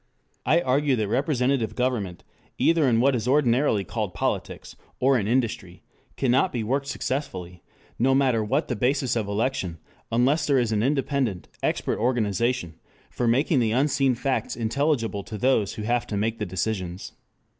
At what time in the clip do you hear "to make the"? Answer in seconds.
16.07-16.47